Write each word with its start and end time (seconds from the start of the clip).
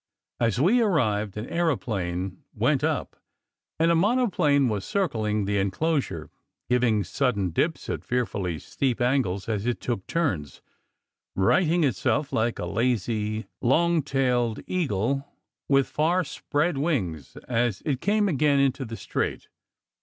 As 0.39 0.59
we 0.59 0.81
arrived, 0.81 1.37
an 1.37 1.45
aeroplane 1.47 2.41
went 2.55 2.83
up, 2.83 3.15
and 3.79 3.91
a 3.91 3.95
monoplane 3.95 4.67
was 4.67 4.83
circling 4.83 5.45
the 5.45 5.59
enclosure, 5.59 6.31
giving 6.67 7.03
sudden 7.03 7.51
dips 7.51 7.87
at 7.87 8.03
fearfully 8.03 8.57
steep 8.57 8.99
angles 8.99 9.47
as 9.47 9.67
it 9.67 9.79
took 9.79 10.07
the 10.07 10.11
turns, 10.11 10.63
righting 11.35 11.83
itself 11.83 12.33
like 12.33 12.57
a 12.57 12.65
lazy, 12.65 13.45
long 13.61 14.01
tailed 14.01 14.59
eagle 14.65 15.27
with 15.69 15.85
far 15.87 16.23
spread 16.23 16.79
wings 16.79 17.37
as 17.47 17.83
it 17.85 18.01
came 18.01 18.27
again 18.27 18.59
into 18.59 18.85
the 18.85 18.97
straight. 18.97 19.49